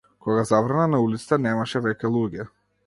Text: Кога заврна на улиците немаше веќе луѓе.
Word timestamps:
Кога 0.27 0.45
заврна 0.51 0.87
на 0.95 1.03
улиците 1.09 1.41
немаше 1.45 1.85
веќе 1.89 2.15
луѓе. 2.19 2.51